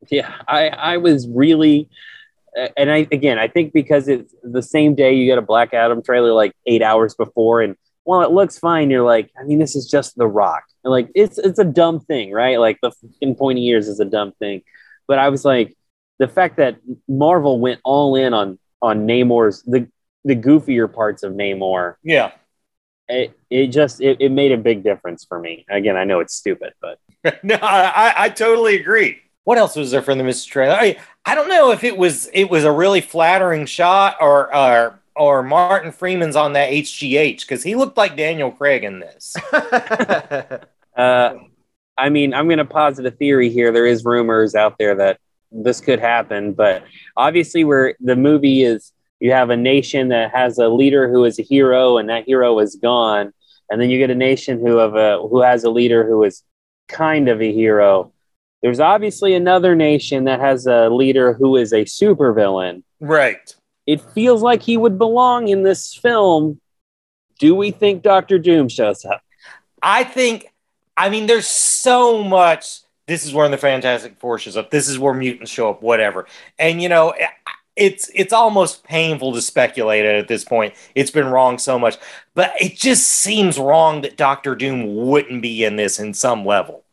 [0.09, 1.89] yeah, I, I was really,
[2.77, 6.01] and I again, I think because it's the same day you get a Black Adam
[6.03, 9.75] trailer like eight hours before, and while it looks fine, you're like, I mean, this
[9.75, 12.59] is just The Rock, and like it's it's a dumb thing, right?
[12.59, 14.61] Like the fucking pointy ears is a dumb thing,
[15.07, 15.75] but I was like,
[16.19, 19.87] the fact that Marvel went all in on on Namor's the
[20.25, 22.31] the goofier parts of Namor Yeah.
[23.13, 26.35] It, it just it, it made a big difference for me again i know it's
[26.35, 26.99] stupid but
[27.43, 29.19] no, I, I totally agree.
[29.45, 30.47] What else was there from the Mr.
[30.47, 30.75] Trailer?
[30.75, 34.99] I, I don't know if it was it was a really flattering shot or or
[35.15, 39.35] or Martin Freeman's on that HGH because he looked like Daniel Craig in this.
[40.95, 41.33] uh
[41.97, 45.19] i mean i'm going to posit a theory here there is rumors out there that
[45.53, 46.83] this could happen, but
[47.15, 48.91] obviously, where the movie is,
[49.23, 52.59] you have a nation that has a leader who is a hero, and that hero
[52.59, 53.31] is gone,
[53.69, 56.43] and then you get a nation who have a who has a leader who is
[56.89, 58.11] kind of a hero.
[58.61, 62.83] There's obviously another nation that has a leader who is a supervillain.
[62.99, 63.55] Right.
[63.87, 66.59] It feels like he would belong in this film.
[67.39, 69.21] Do we think Doctor Doom shows up?
[69.81, 70.53] I think,
[70.97, 72.81] I mean, there's so much.
[73.07, 74.69] This is where the Fantastic Four shows up.
[74.69, 75.81] This is where mutants show up.
[75.81, 76.27] Whatever.
[76.59, 77.13] And you know,
[77.75, 80.73] it's it's almost painful to speculate at this point.
[80.95, 81.97] It's been wrong so much,
[82.35, 86.83] but it just seems wrong that Doctor Doom wouldn't be in this in some level.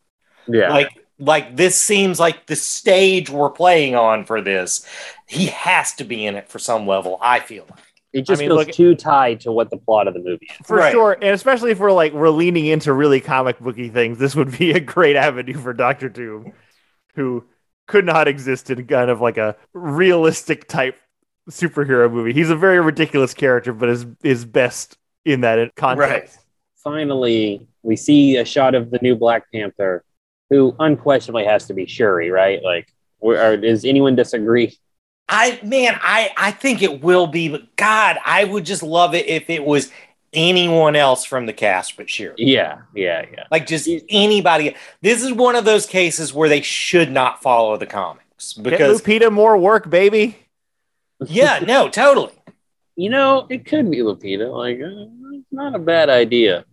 [0.48, 0.70] Yeah.
[0.70, 0.88] Like
[1.18, 4.86] like this seems like the stage we're playing on for this.
[5.28, 7.18] He has to be in it for some level.
[7.20, 7.78] I feel like.
[8.12, 10.46] It just I mean, feels look- too tied to what the plot of the movie
[10.50, 10.66] is.
[10.66, 10.90] For Right.
[10.90, 14.56] sure, and especially if we're like we're leaning into really comic booky things, this would
[14.58, 16.52] be a great avenue for Doctor Doom,
[17.14, 17.44] who
[17.90, 20.96] could not exist in kind of like a realistic type
[21.50, 22.32] superhero movie.
[22.32, 26.38] He's a very ridiculous character, but is is best in that context.
[26.76, 30.04] Finally, we see a shot of the new Black Panther,
[30.48, 32.62] who unquestionably has to be Shuri, right?
[32.62, 34.78] Like, where, or does anyone disagree?
[35.28, 39.26] I man, I I think it will be, but God, I would just love it
[39.26, 39.90] if it was
[40.32, 42.34] anyone else from the cast but Shuri.
[42.38, 43.44] Yeah, yeah, yeah.
[43.50, 44.74] Like just anybody.
[45.02, 49.02] This is one of those cases where they should not follow the comics Get because
[49.02, 50.36] Lupita more work, baby.
[51.26, 52.32] yeah, no, totally.
[52.96, 54.52] You know, it could be Lupita.
[54.52, 56.64] Like, uh, it's not a bad idea.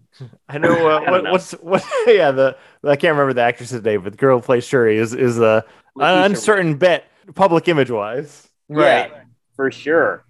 [0.49, 1.31] I know, uh, I what, know.
[1.31, 1.85] what's what.
[2.07, 5.13] Yeah, the I can't remember the actress's name, but the girl who plays Shuri is
[5.13, 5.63] is a
[5.95, 8.47] an uncertain bet, public image wise.
[8.69, 9.09] Right.
[9.11, 9.21] Yeah,
[9.55, 10.23] for sure.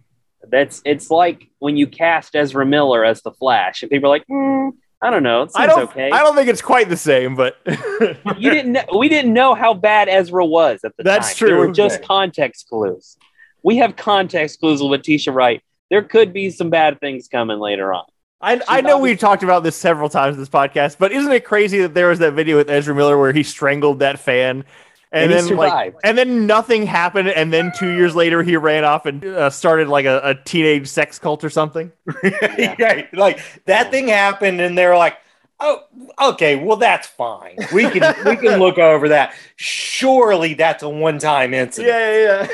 [0.50, 4.26] That's it's like when you cast Ezra Miller as the Flash, and people are like,
[4.28, 4.70] "Hmm,
[5.02, 5.90] I don't know, it I don't.
[5.90, 6.10] okay.
[6.10, 8.74] I don't think it's quite the same, but you didn't.
[8.74, 11.48] Know, we didn't know how bad Ezra was at the That's time.
[11.48, 11.68] There true.
[11.68, 13.18] were just context clues.
[13.64, 15.62] We have context clues with Letitia Wright.
[15.90, 18.06] There could be some bad things coming later on.
[18.40, 21.44] I, I know we've talked about this several times in this podcast, but isn't it
[21.44, 24.64] crazy that there was that video with Ezra Miller where he strangled that fan,
[25.12, 28.84] And and, then like, and then nothing happened, and then two years later he ran
[28.84, 31.94] off and uh, started like a, a teenage sex cult or something.
[32.80, 33.08] right.
[33.14, 35.18] Like that thing happened, and they're like,
[35.62, 35.84] "Oh,
[36.22, 37.56] okay, well that's fine.
[37.74, 39.34] We can we can look over that.
[39.56, 42.48] Surely that's a one time incident." Yeah,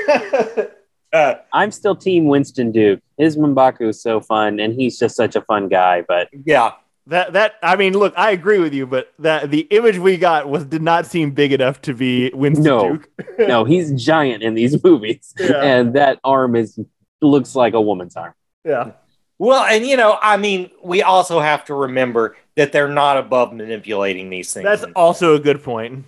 [0.56, 0.66] yeah.
[1.14, 3.00] Uh, I'm still Team Winston Duke.
[3.20, 6.02] His M'Baku is so fun, and he's just such a fun guy.
[6.02, 6.72] But yeah.
[7.08, 10.48] That that I mean, look, I agree with you, but that the image we got
[10.50, 12.96] was did not seem big enough to be Winston No.
[12.98, 13.10] Duke.
[13.40, 15.62] no, he's giant in these movies, Yeah.
[15.62, 16.80] and that arm is
[17.22, 18.34] looks like a woman's arm.
[18.66, 18.92] Yeah.
[19.40, 23.52] Well, and you know, I mean, we also have to remember that they're not above
[23.54, 24.64] manipulating these things.
[24.64, 26.06] That's also a good point.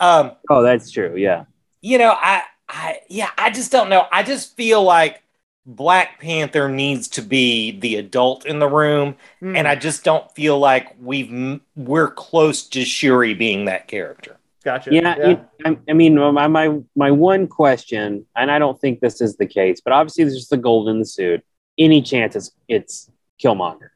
[0.00, 1.14] um, Oh, that's true.
[1.16, 1.44] Yeah.
[1.82, 4.06] you know, I, I, yeah, I just don't know.
[4.12, 5.22] I just feel like
[5.70, 9.54] Black Panther needs to be the adult in the room, Hmm.
[9.54, 14.38] and I just don't feel like we've we're close to Shuri being that character.
[14.64, 14.92] gotcha.
[14.92, 19.20] Yeah, you- I, I mean, my, my my one question, and I don't think this
[19.20, 21.44] is the case, but obviously there's just the gold in the suit.
[21.78, 23.10] Any chance it's it's
[23.42, 23.90] Killmonger?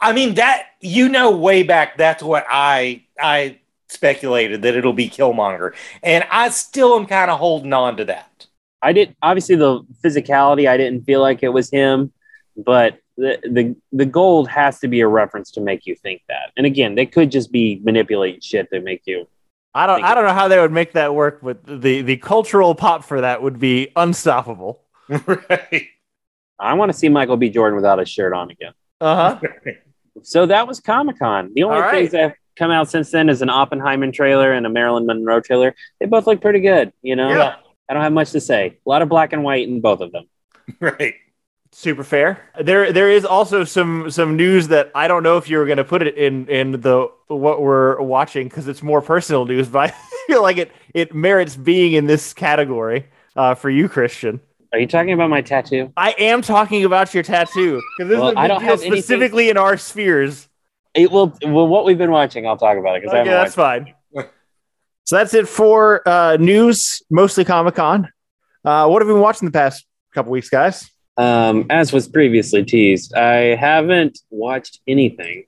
[0.00, 3.58] I mean that you know way back that's what I I
[3.90, 8.46] speculated that it'll be Killmonger, and I still am kind of holding on to that.
[8.82, 10.68] I did obviously the physicality.
[10.68, 12.12] I didn't feel like it was him,
[12.56, 16.52] but the the the gold has to be a reference to make you think that.
[16.56, 19.26] And again, they could just be manipulating shit to make you.
[19.74, 22.16] I don't Think I don't know how they would make that work, but the the
[22.16, 24.82] cultural pop for that would be unstoppable.
[25.08, 25.88] right.
[26.60, 27.50] I want to see Michael B.
[27.50, 28.72] Jordan without his shirt on again.
[29.00, 29.40] Uh-huh.
[30.22, 31.52] So that was Comic Con.
[31.54, 31.92] The only All right.
[31.92, 35.40] things that have come out since then is an Oppenheimer trailer and a Marilyn Monroe
[35.40, 35.76] trailer.
[36.00, 36.92] They both look pretty good.
[37.02, 37.56] You know, Yeah.
[37.88, 38.78] I don't have much to say.
[38.84, 40.24] A lot of black and white in both of them.
[40.80, 41.14] Right.
[41.72, 42.40] Super fair.
[42.60, 45.76] There there is also some some news that I don't know if you were going
[45.78, 49.90] to put it in in the what we're watching because it's more personal news, but
[49.90, 49.94] I
[50.26, 54.40] feel like it it merits being in this category uh, for you, Christian.
[54.72, 55.92] Are you talking about my tattoo?
[55.96, 58.68] I am talking about your tattoo because this Well, is a I big don't deal
[58.70, 60.48] have anything- specifically in our spheres.
[60.94, 61.36] It will.
[61.42, 63.84] Well, what we've been watching, I'll talk about it because I Okay, haven't that's watched.
[63.86, 63.94] fine.
[65.08, 68.12] So that's it for uh, news, mostly Comic Con.
[68.62, 70.90] Uh, what have we been watching the past couple weeks, guys?
[71.16, 75.46] Um, as was previously teased, I haven't watched anything.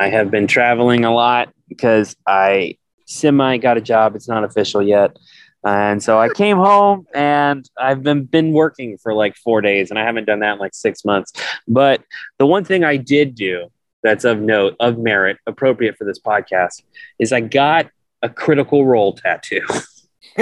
[0.00, 4.16] I have been traveling a lot because I semi got a job.
[4.16, 5.14] It's not official yet.
[5.62, 9.98] And so I came home and I've been, been working for like four days and
[9.98, 11.34] I haven't done that in like six months.
[11.68, 12.02] But
[12.38, 13.68] the one thing I did do
[14.02, 16.82] that's of note, of merit, appropriate for this podcast
[17.18, 17.90] is I got
[18.26, 19.62] a critical role tattoo.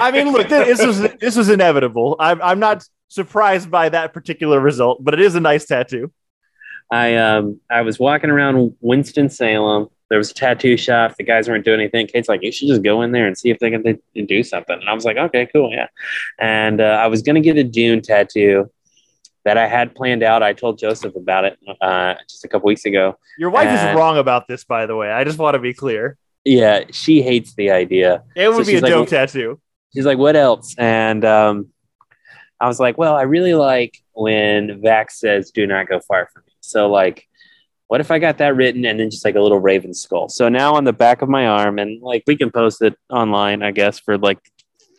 [0.00, 2.16] I mean, look, this was this was inevitable.
[2.20, 6.12] I'm I'm not surprised by that particular result, but it is a nice tattoo.
[6.90, 9.88] I um I was walking around Winston Salem.
[10.10, 11.16] There was a tattoo shop.
[11.18, 12.06] The guys weren't doing anything.
[12.06, 14.78] Kate's like, you should just go in there and see if they can do something.
[14.78, 15.88] And I was like, okay, cool, yeah.
[16.38, 18.70] And uh, I was gonna get a Dune tattoo
[19.44, 20.42] that I had planned out.
[20.42, 23.18] I told Joseph about it uh, just a couple weeks ago.
[23.38, 25.10] Your wife is wrong about this, by the way.
[25.10, 26.18] I just want to be clear.
[26.44, 28.22] Yeah, she hates the idea.
[28.34, 29.60] It would So be a like, dope tattoo.
[29.94, 31.68] she's like, "What else?" And um,
[32.60, 36.42] I was like, "Well, I really like when Vax says, "Do not go far from
[36.46, 37.26] me." So, like,
[37.88, 40.28] what if I got that written and then just like a little raven skull?
[40.28, 43.62] So now on the back of my arm, and like we can post it online,
[43.62, 44.38] I guess, for like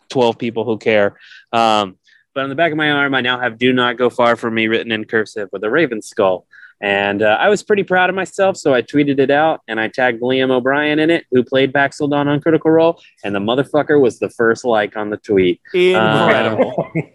[0.09, 1.17] twelve people who care.
[1.51, 1.97] Um,
[2.35, 4.53] but on the back of my arm, I now have "Do not go far from
[4.53, 6.45] me" written in cursive with a raven skull.
[6.81, 9.89] And uh, I was pretty proud of myself, so I tweeted it out and I
[9.89, 14.19] tagged Liam O'Brien in it, who played Vax'ildan on Critical Role, and the motherfucker was
[14.19, 15.61] the first like on the tweet.
[15.73, 16.91] Incredible.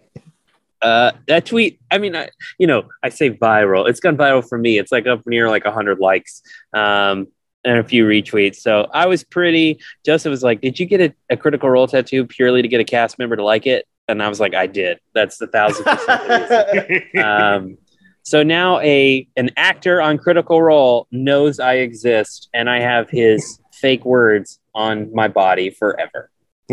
[0.81, 3.89] Uh, that tweet, I mean, I, you know, I say viral.
[3.89, 4.77] It's gone viral for me.
[4.77, 7.27] It's like up near like 100 likes um,
[7.63, 8.57] and a few retweets.
[8.57, 9.79] So I was pretty.
[10.05, 12.83] Joseph was like, Did you get a, a critical role tattoo purely to get a
[12.83, 13.87] cast member to like it?
[14.07, 14.99] And I was like, I did.
[15.15, 17.03] That's the thousand percent.
[17.17, 17.77] Um,
[18.25, 23.59] so now a an actor on Critical Role knows I exist and I have his
[23.71, 26.31] fake words on my body forever.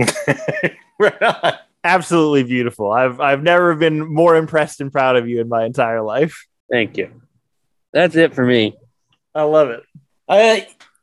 [0.98, 1.52] right on.
[1.84, 2.90] Absolutely beautiful.
[2.90, 6.46] I've I've never been more impressed and proud of you in my entire life.
[6.70, 7.10] Thank you.
[7.92, 8.74] That's it for me.
[9.34, 9.82] I love it.
[10.26, 10.60] Uh,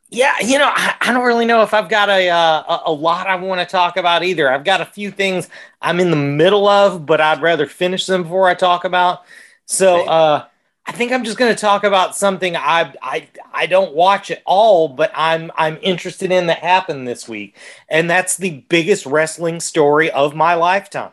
[0.09, 2.91] yeah, you know, I, I don't really know if I've got a, uh, a a
[2.91, 4.51] lot I want to talk about either.
[4.51, 5.47] I've got a few things
[5.79, 9.21] I'm in the middle of, but I'd rather finish them before I talk about.
[9.69, 10.45] So uh,
[10.87, 14.41] I think I'm just going to talk about something I I I don't watch at
[14.43, 17.55] all, but I'm I'm interested in that happened this week,
[17.87, 21.11] and that's the biggest wrestling story of my lifetime.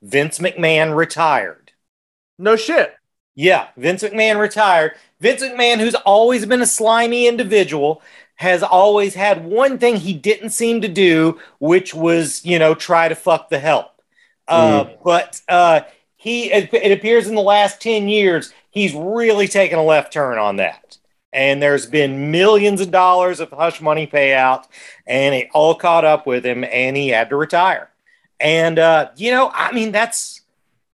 [0.00, 1.72] Vince McMahon retired.
[2.38, 2.94] No shit.
[3.34, 4.92] Yeah, Vince McMahon retired.
[5.20, 8.00] Vince McMahon, who's always been a slimy individual,
[8.36, 13.08] has always had one thing he didn't seem to do, which was, you know, try
[13.08, 13.86] to fuck the help.
[14.46, 15.80] Uh, but uh,
[16.18, 20.56] he, it, appears in the last 10 years, he's really taken a left turn on
[20.56, 20.98] that.
[21.32, 24.64] And there's been millions of dollars of hush money payout,
[25.06, 27.88] and it all caught up with him, and he had to retire.
[28.40, 30.40] And, uh, you know, I mean, that's,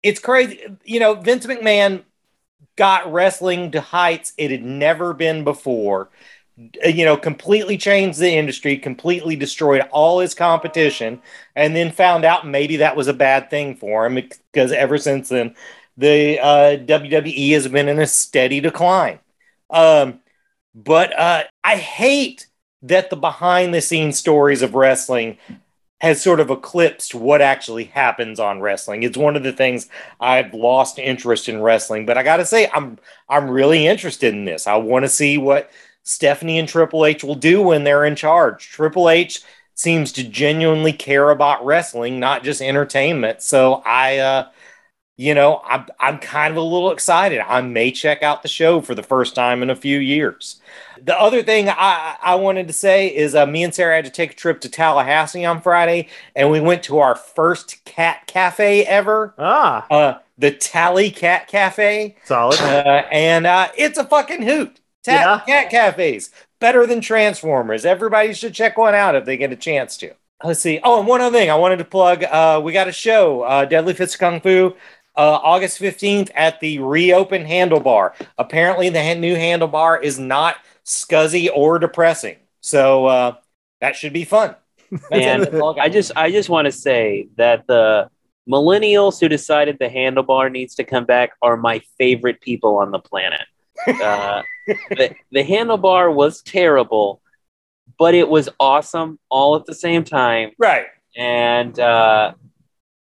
[0.01, 0.61] it's crazy.
[0.85, 2.03] You know, Vince McMahon
[2.77, 6.09] got wrestling to heights it had never been before.
[6.83, 11.21] Uh, You know, completely changed the industry, completely destroyed all his competition,
[11.55, 15.29] and then found out maybe that was a bad thing for him because ever since
[15.29, 15.55] then,
[15.97, 19.19] the uh, WWE has been in a steady decline.
[19.69, 20.19] Um,
[20.75, 22.47] but uh, I hate
[22.83, 25.37] that the behind the scenes stories of wrestling
[26.01, 29.03] has sort of eclipsed what actually happens on wrestling.
[29.03, 32.69] It's one of the things I've lost interest in wrestling, but I got to say
[32.73, 34.65] I'm I'm really interested in this.
[34.65, 35.69] I want to see what
[36.09, 38.69] Stephanie and Triple H will do when they're in charge.
[38.69, 39.41] Triple H
[39.75, 43.41] seems to genuinely care about wrestling, not just entertainment.
[43.41, 44.49] So I uh
[45.17, 47.41] you know, I'm I'm kind of a little excited.
[47.41, 50.61] I may check out the show for the first time in a few years.
[51.03, 54.11] The other thing I, I wanted to say is uh, me and Sarah had to
[54.11, 58.85] take a trip to Tallahassee on Friday, and we went to our first cat cafe
[58.85, 62.59] ever, Ah, uh, the Tally Cat Cafe, solid.
[62.61, 64.79] uh, and uh, it's a fucking hoot.
[65.03, 67.85] Ta- Cat cafes better than Transformers.
[67.85, 70.13] Everybody should check one out if they get a chance to.
[70.43, 70.79] Let's see.
[70.83, 72.23] Oh, and one other thing I wanted to plug.
[72.23, 74.75] Uh, we got a show, uh, Deadly Fist Kung Fu,
[75.15, 78.13] uh, August 15th at the reopened Handlebar.
[78.37, 82.37] Apparently, the new Handlebar is not scuzzy or depressing.
[82.61, 83.35] So uh,
[83.81, 84.55] that should be fun.
[85.11, 85.83] And That's all got.
[85.83, 88.09] I just I just want to say that the
[88.49, 92.99] millennials who decided the handlebar needs to come back are my favorite people on the
[92.99, 93.41] planet.
[93.87, 97.21] Uh, the, the handlebar was terrible,
[97.97, 100.51] but it was awesome all at the same time.
[100.57, 100.87] right.
[101.17, 102.33] And uh,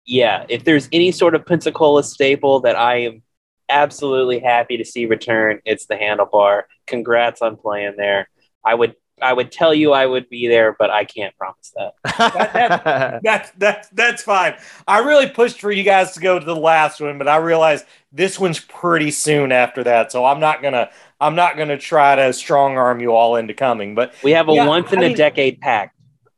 [0.06, 3.22] yeah, if there's any sort of Pensacola staple that I am
[3.68, 6.62] absolutely happy to see return, it's the handlebar.
[6.86, 8.28] Congrats on playing there.
[8.64, 13.20] I would I would tell you I would be there, but I can't promise that.
[13.22, 14.56] That's that's that's fine.
[14.86, 17.86] I really pushed for you guys to go to the last one, but I realized
[18.12, 20.90] this one's pretty soon after that, so I'm not gonna
[21.20, 23.94] I'm not gonna try to strong arm you all into coming.
[23.94, 25.96] But We have a Yeah, once in I a mean- decade pact.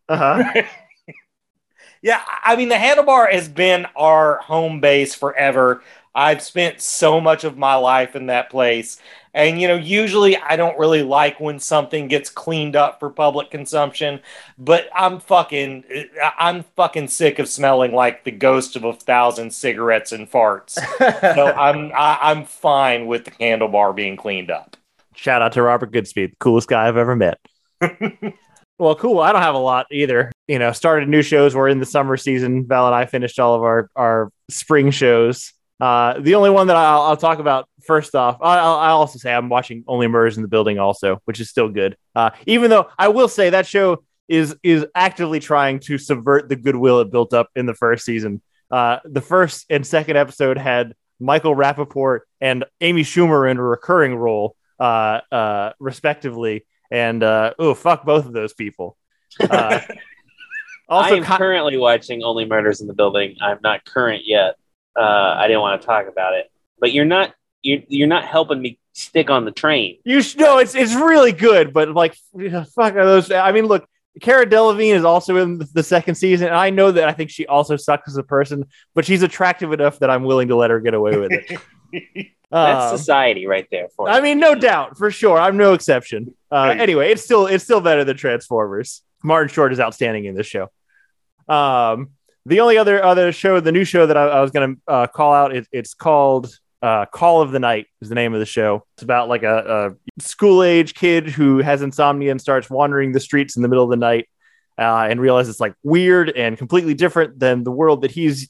[0.08, 0.62] uh-huh.
[2.02, 5.82] yeah, I mean the handlebar has been our home base forever.
[6.14, 9.00] I've spent so much of my life in that place.
[9.34, 13.50] And, you know, usually I don't really like when something gets cleaned up for public
[13.50, 14.20] consumption,
[14.58, 15.84] but I'm fucking,
[16.38, 20.72] I'm fucking sick of smelling like the ghost of a thousand cigarettes and farts.
[21.34, 24.76] so I'm, I, I'm fine with the handlebar being cleaned up.
[25.14, 27.38] Shout out to Robert Goodspeed, the coolest guy I've ever met.
[28.78, 29.18] well, cool.
[29.18, 30.30] I don't have a lot either.
[30.46, 31.54] You know, started new shows.
[31.54, 32.66] We're in the summer season.
[32.66, 35.52] Val and I finished all of our, our spring shows.
[35.80, 39.34] Uh, the only one that I'll, I'll talk about first off, I'll, I'll, also say
[39.34, 41.96] I'm watching Only Murders in the Building also, which is still good.
[42.14, 46.56] Uh, even though I will say that show is is actively trying to subvert the
[46.56, 48.42] goodwill it built up in the first season.
[48.70, 54.14] Uh, the first and second episode had Michael Rapaport and Amy Schumer in a recurring
[54.14, 56.66] role, uh, uh, respectively.
[56.90, 58.96] And uh, oh, fuck both of those people.
[59.40, 59.80] Uh,
[60.88, 63.36] also, I am currently watching Only Murders in the Building.
[63.40, 64.56] I'm not current yet.
[64.94, 67.32] Uh, I didn't want to talk about it, but you're not
[67.62, 69.98] you're you're not helping me stick on the train.
[70.04, 72.14] You should, no, it's it's really good, but like
[72.74, 73.30] fuck are those.
[73.30, 73.88] I mean, look,
[74.20, 77.46] Cara Delevingne is also in the second season, and I know that I think she
[77.46, 80.80] also sucks as a person, but she's attractive enough that I'm willing to let her
[80.80, 82.30] get away with it.
[82.50, 83.88] That's um, society right there.
[83.94, 85.38] For I mean, no doubt, for sure.
[85.38, 86.34] I'm no exception.
[86.50, 86.80] Uh, right.
[86.80, 89.02] Anyway, it's still it's still better than Transformers.
[89.22, 90.70] Martin Short is outstanding in this show.
[91.48, 92.10] Um,
[92.46, 95.06] the only other other show, the new show that I, I was going to uh,
[95.08, 97.86] call out, it, it's called uh, Call of the Night.
[98.00, 98.84] Is the name of the show.
[98.94, 103.20] It's about like a, a school age kid who has insomnia and starts wandering the
[103.20, 104.28] streets in the middle of the night,
[104.78, 108.48] uh, and realizes it's like weird and completely different than the world that he's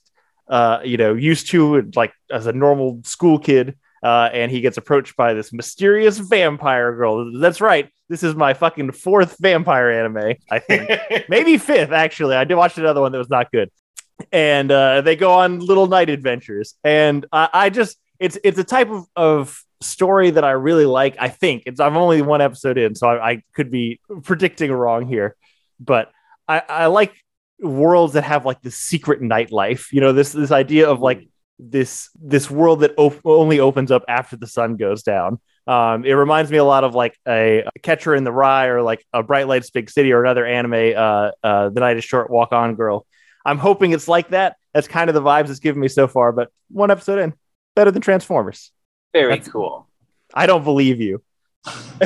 [0.49, 3.76] uh, you know used to like as a normal school kid.
[4.01, 7.37] Uh, and he gets approached by this mysterious vampire girl.
[7.41, 7.91] That's right.
[8.09, 10.89] This is my fucking fourth vampire anime, I think.
[11.29, 12.37] Maybe fifth, actually.
[12.37, 13.72] I did watch another one that was not good
[14.33, 16.74] and uh, they go on little night adventures.
[16.85, 21.16] And I, I just it's it's a type of, of story that I really like.
[21.19, 25.07] I think it's I'm only one episode in, so I, I could be predicting wrong
[25.07, 25.37] here,
[25.81, 26.11] but
[26.47, 27.14] I, I like
[27.61, 29.93] worlds that have like the secret nightlife.
[29.93, 34.05] You know, this this idea of like this this world that op- only opens up
[34.09, 35.41] after the sun goes down.
[35.66, 38.81] Um, it reminds me a lot of like a, a, Catcher in the Rye or
[38.81, 42.31] like a Bright Lights Big City or another anime, uh, uh, The Night is Short,
[42.31, 43.07] Walk On Girl,
[43.49, 44.57] I'm hoping it's like that.
[44.75, 46.33] That's kind of the vibes it's given me so far.
[46.33, 47.35] But one episode in,
[47.79, 48.72] better than Transformers.
[49.12, 49.87] Very That's, cool.
[50.35, 51.22] I don't believe you.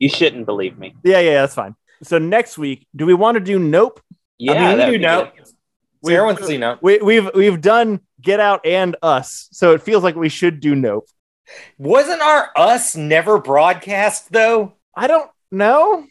[0.00, 0.96] you shouldn't believe me.
[1.04, 1.76] Yeah, yeah, that's fine.
[2.02, 4.00] So next week, do we want to do Nope?
[4.38, 5.34] Yeah, I mean, we do Nope.
[6.02, 6.80] We, Everyone see Nope.
[6.82, 10.74] We, we've we've done Get Out and Us, so it feels like we should do
[10.74, 11.06] Nope.
[11.78, 14.72] Wasn't our Us never broadcast though?
[14.96, 16.04] I don't know.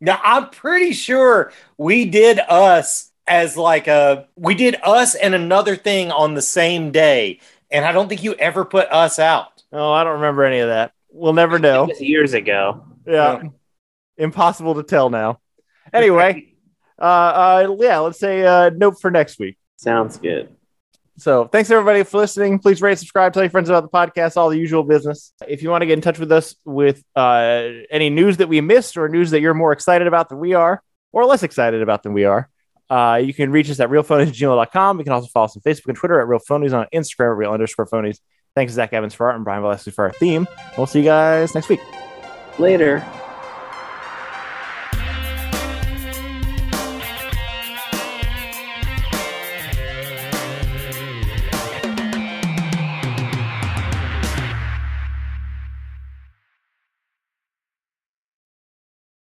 [0.00, 5.76] Now I'm pretty sure we did Us as like a we did us and another
[5.76, 7.38] thing on the same day,
[7.70, 9.62] and I don't think you ever put us out.
[9.72, 10.92] Oh, I don't remember any of that.
[11.10, 11.88] We'll never know.
[11.98, 12.84] years ago.
[13.06, 13.42] Yeah.
[13.42, 13.48] yeah.
[14.16, 15.40] Impossible to tell now.
[15.92, 16.54] Anyway,
[16.98, 19.58] uh, uh, yeah, let's say uh, nope for next week.
[19.76, 20.54] Sounds good.
[21.18, 22.60] So thanks everybody for listening.
[22.60, 25.32] Please rate, subscribe, tell your friends about the podcast, all the usual business.
[25.48, 28.60] If you want to get in touch with us with uh, any news that we
[28.60, 32.04] missed or news that you're more excited about than we are, or less excited about
[32.04, 32.48] than we are,
[32.90, 34.98] uh, you can reach us at realphonies@gmail.com.
[34.98, 37.36] You can also follow us on Facebook and Twitter at Real realphonies, on Instagram at
[37.36, 38.18] real underscore phonies.
[38.54, 40.46] Thanks to Zach Evans for art and Brian Valesky for our theme.
[40.76, 41.80] We'll see you guys next week.
[42.58, 43.04] Later.